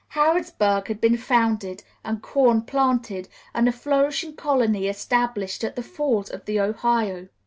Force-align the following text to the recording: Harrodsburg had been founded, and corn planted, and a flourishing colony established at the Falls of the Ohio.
Harrodsburg 0.15 0.87
had 0.87 0.99
been 0.99 1.15
founded, 1.15 1.83
and 2.03 2.23
corn 2.23 2.63
planted, 2.63 3.29
and 3.53 3.69
a 3.69 3.71
flourishing 3.71 4.35
colony 4.35 4.87
established 4.87 5.63
at 5.63 5.75
the 5.75 5.83
Falls 5.83 6.27
of 6.31 6.45
the 6.45 6.59
Ohio. 6.59 7.27